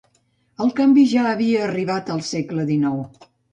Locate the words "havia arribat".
1.33-2.11